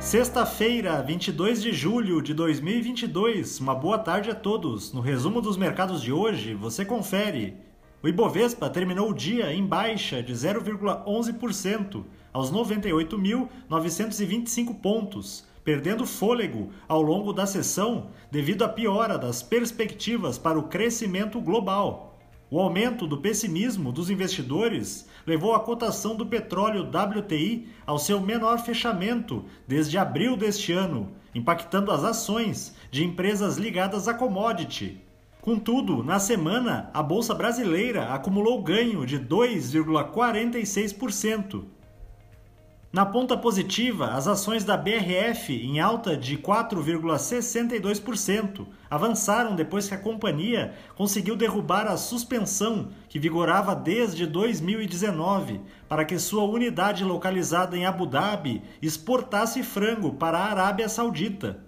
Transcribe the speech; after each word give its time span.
Sexta-feira, 0.00 1.02
22 1.02 1.60
de 1.60 1.74
julho 1.74 2.22
de 2.22 2.32
2022. 2.32 3.60
Uma 3.60 3.74
boa 3.74 3.98
tarde 3.98 4.30
a 4.30 4.34
todos. 4.34 4.94
No 4.94 5.02
resumo 5.02 5.42
dos 5.42 5.58
mercados 5.58 6.00
de 6.00 6.10
hoje, 6.10 6.54
você 6.54 6.86
confere. 6.86 7.58
O 8.02 8.08
Ibovespa 8.08 8.70
terminou 8.70 9.10
o 9.10 9.14
dia 9.14 9.52
em 9.52 9.62
baixa 9.64 10.22
de 10.22 10.32
0,11% 10.32 12.02
aos 12.32 12.50
98.925 12.50 14.80
pontos, 14.80 15.46
perdendo 15.62 16.06
fôlego 16.06 16.70
ao 16.88 17.02
longo 17.02 17.30
da 17.30 17.44
sessão 17.44 18.06
devido 18.30 18.64
à 18.64 18.70
piora 18.70 19.18
das 19.18 19.42
perspectivas 19.42 20.38
para 20.38 20.58
o 20.58 20.62
crescimento 20.62 21.38
global. 21.42 22.09
O 22.52 22.58
aumento 22.58 23.06
do 23.06 23.18
pessimismo 23.18 23.92
dos 23.92 24.10
investidores 24.10 25.06
levou 25.24 25.54
a 25.54 25.60
cotação 25.60 26.16
do 26.16 26.26
petróleo 26.26 26.82
WTI 26.82 27.68
ao 27.86 27.96
seu 27.96 28.20
menor 28.20 28.58
fechamento 28.58 29.44
desde 29.68 29.96
abril 29.96 30.36
deste 30.36 30.72
ano, 30.72 31.12
impactando 31.32 31.92
as 31.92 32.02
ações 32.02 32.74
de 32.90 33.04
empresas 33.04 33.56
ligadas 33.56 34.08
à 34.08 34.14
commodity. 34.14 35.00
Contudo, 35.40 36.02
na 36.02 36.18
semana, 36.18 36.90
a 36.92 37.04
bolsa 37.04 37.32
brasileira 37.32 38.12
acumulou 38.12 38.60
ganho 38.60 39.06
de 39.06 39.16
2,46%. 39.16 41.62
Na 42.92 43.06
ponta 43.06 43.36
positiva, 43.36 44.14
as 44.14 44.26
ações 44.26 44.64
da 44.64 44.76
BRF, 44.76 45.54
em 45.54 45.78
alta 45.78 46.16
de 46.16 46.36
4,62%, 46.36 48.66
avançaram 48.90 49.54
depois 49.54 49.86
que 49.86 49.94
a 49.94 49.98
companhia 49.98 50.74
conseguiu 50.96 51.36
derrubar 51.36 51.86
a 51.86 51.96
suspensão 51.96 52.88
que 53.08 53.20
vigorava 53.20 53.76
desde 53.76 54.26
2019 54.26 55.60
para 55.88 56.04
que 56.04 56.18
sua 56.18 56.42
unidade 56.42 57.04
localizada 57.04 57.76
em 57.76 57.86
Abu 57.86 58.06
Dhabi 58.06 58.60
exportasse 58.82 59.62
frango 59.62 60.14
para 60.14 60.38
a 60.38 60.50
Arábia 60.50 60.88
Saudita. 60.88 61.60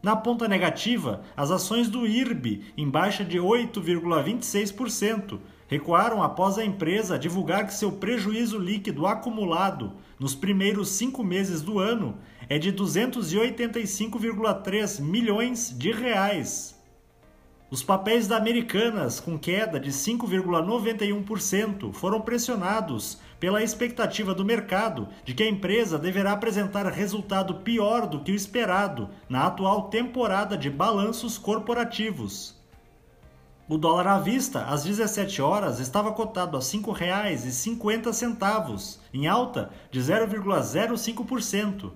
Na 0.00 0.14
ponta 0.14 0.46
negativa, 0.46 1.22
as 1.36 1.50
ações 1.50 1.88
do 1.88 2.06
IRB, 2.06 2.72
em 2.76 2.88
baixa 2.88 3.24
de 3.24 3.38
8,26%, 3.38 5.40
recuaram 5.70 6.20
após 6.20 6.58
a 6.58 6.64
empresa 6.64 7.16
divulgar 7.16 7.64
que 7.64 7.72
seu 7.72 7.92
prejuízo 7.92 8.58
líquido 8.58 9.06
acumulado 9.06 9.92
nos 10.18 10.34
primeiros 10.34 10.88
cinco 10.88 11.22
meses 11.22 11.62
do 11.62 11.78
ano 11.78 12.18
é 12.48 12.58
de 12.58 12.72
285,3 12.72 15.00
milhões 15.00 15.72
de 15.78 15.92
reais. 15.92 16.76
Os 17.70 17.84
papéis 17.84 18.26
da 18.26 18.36
Americanas, 18.36 19.20
com 19.20 19.38
queda 19.38 19.78
de 19.78 19.92
5,91%, 19.92 21.92
foram 21.92 22.20
pressionados 22.20 23.20
pela 23.38 23.62
expectativa 23.62 24.34
do 24.34 24.44
mercado 24.44 25.06
de 25.24 25.34
que 25.34 25.44
a 25.44 25.48
empresa 25.48 25.96
deverá 25.96 26.32
apresentar 26.32 26.84
resultado 26.86 27.60
pior 27.60 28.08
do 28.08 28.24
que 28.24 28.32
o 28.32 28.34
esperado 28.34 29.08
na 29.28 29.46
atual 29.46 29.88
temporada 29.88 30.58
de 30.58 30.68
balanços 30.68 31.38
corporativos. 31.38 32.59
O 33.72 33.78
dólar 33.78 34.08
à 34.08 34.18
vista, 34.18 34.64
às 34.64 34.82
17 34.82 35.40
horas, 35.40 35.78
estava 35.78 36.10
cotado 36.10 36.56
a 36.56 36.60
R$ 36.60 36.66
5,50, 36.66 38.98
em 39.14 39.28
alta 39.28 39.70
de 39.92 40.00
0,05%. 40.00 41.92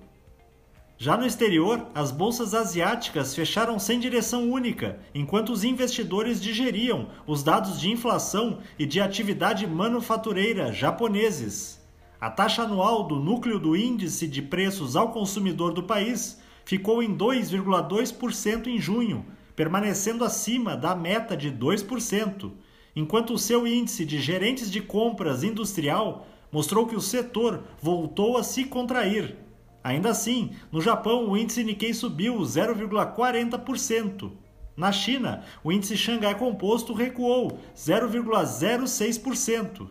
Já 0.97 1.17
no 1.17 1.27
exterior, 1.27 1.85
as 1.93 2.13
bolsas 2.13 2.55
asiáticas 2.55 3.35
fecharam 3.35 3.77
sem 3.81 3.99
direção 3.99 4.49
única, 4.49 5.01
enquanto 5.13 5.51
os 5.51 5.65
investidores 5.65 6.41
digeriam 6.41 7.09
os 7.27 7.43
dados 7.43 7.81
de 7.81 7.91
inflação 7.91 8.61
e 8.79 8.87
de 8.87 9.01
atividade 9.01 9.67
manufatureira 9.67 10.73
japoneses. 10.73 11.85
A 12.21 12.31
taxa 12.31 12.63
anual 12.63 13.03
do 13.03 13.17
núcleo 13.17 13.59
do 13.59 13.77
índice 13.77 14.29
de 14.29 14.41
preços 14.41 14.95
ao 14.95 15.11
consumidor 15.11 15.75
do 15.75 15.83
país 15.83 16.41
ficou 16.65 17.03
em 17.03 17.19
2,2% 17.19 18.69
em 18.69 18.79
junho, 18.79 19.27
permanecendo 19.57 20.25
acima 20.25 20.77
da 20.77 20.95
meta 20.95 21.37
de 21.37 21.51
2%, 21.51 22.53
enquanto 22.95 23.35
o 23.35 23.39
seu 23.39 23.67
índice 23.67 24.05
de 24.05 24.21
gerentes 24.21 24.71
de 24.71 24.81
compras 24.81 25.43
industrial 25.43 26.29
mostrou 26.51 26.87
que 26.87 26.95
o 26.95 27.01
setor 27.01 27.65
voltou 27.81 28.37
a 28.37 28.45
se 28.45 28.65
contrair. 28.65 29.37
Ainda 29.83 30.11
assim, 30.11 30.53
no 30.73 30.81
Japão, 30.81 31.29
o 31.29 31.37
índice 31.37 31.65
Nikkei 31.65 31.93
subiu 31.93 32.39
0,40%. 32.39 34.31
Na 34.77 34.91
China, 34.91 35.45
o 35.63 35.71
índice 35.71 35.97
Xangai 35.97 36.37
Composto 36.37 36.93
recuou 36.93 37.61
0,06%. 37.77 39.87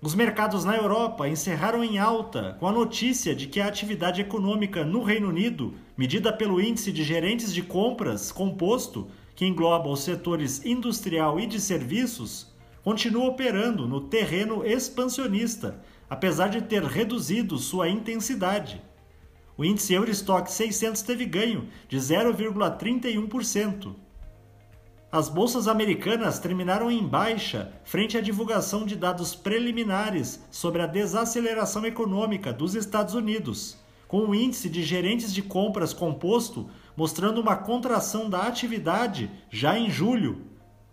Os 0.00 0.14
mercados 0.14 0.62
na 0.62 0.76
Europa 0.76 1.26
encerraram 1.26 1.82
em 1.82 1.98
alta 1.98 2.54
com 2.60 2.68
a 2.68 2.72
notícia 2.72 3.34
de 3.34 3.46
que 3.46 3.60
a 3.60 3.66
atividade 3.66 4.20
econômica 4.20 4.84
no 4.84 5.02
Reino 5.02 5.28
Unido, 5.28 5.72
medida 5.96 6.30
pelo 6.30 6.60
índice 6.60 6.92
de 6.92 7.02
gerentes 7.02 7.52
de 7.52 7.62
compras 7.62 8.30
composto, 8.30 9.08
que 9.34 9.46
engloba 9.46 9.88
os 9.88 10.00
setores 10.00 10.62
industrial 10.66 11.40
e 11.40 11.46
de 11.46 11.58
serviços, 11.58 12.54
continua 12.84 13.26
operando 13.26 13.88
no 13.88 14.02
terreno 14.02 14.62
expansionista, 14.66 15.82
apesar 16.10 16.48
de 16.48 16.60
ter 16.60 16.82
reduzido 16.82 17.56
sua 17.56 17.88
intensidade. 17.88 18.82
O 19.56 19.64
índice 19.64 19.94
Eurostock 19.94 20.52
600 20.52 21.00
teve 21.00 21.24
ganho 21.24 21.68
de 21.88 21.96
0,31%. 21.96 23.94
As 25.16 25.28
bolsas 25.30 25.66
americanas 25.66 26.38
terminaram 26.38 26.90
em 26.90 27.02
baixa 27.02 27.72
frente 27.84 28.18
à 28.18 28.20
divulgação 28.20 28.84
de 28.84 28.94
dados 28.94 29.34
preliminares 29.34 30.44
sobre 30.50 30.82
a 30.82 30.86
desaceleração 30.86 31.86
econômica 31.86 32.52
dos 32.52 32.74
Estados 32.74 33.14
Unidos, 33.14 33.78
com 34.06 34.26
o 34.26 34.34
índice 34.34 34.68
de 34.68 34.82
gerentes 34.82 35.32
de 35.32 35.40
compras 35.40 35.94
composto 35.94 36.68
mostrando 36.94 37.40
uma 37.40 37.56
contração 37.56 38.28
da 38.28 38.42
atividade 38.42 39.30
já 39.48 39.78
em 39.78 39.88
julho. 39.88 40.42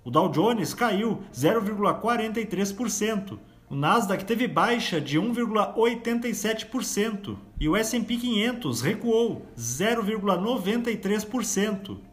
O 0.05 0.09
Dow 0.09 0.29
Jones 0.29 0.73
caiu 0.73 1.21
0,43%, 1.33 3.37
o 3.69 3.75
Nasdaq 3.75 4.23
teve 4.23 4.47
baixa 4.47 5.01
de 5.01 5.19
1,87% 5.19 7.35
e 7.59 7.67
o 7.67 7.75
S&P 7.75 8.15
500 8.15 8.81
recuou 8.81 9.45
0,93%. 9.57 12.12